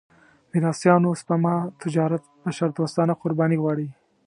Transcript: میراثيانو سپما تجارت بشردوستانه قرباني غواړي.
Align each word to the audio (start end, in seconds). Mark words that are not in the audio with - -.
میراثيانو 0.51 1.11
سپما 1.21 1.55
تجارت 1.81 2.23
بشردوستانه 2.43 3.13
قرباني 3.21 3.57
غواړي. 3.61 3.87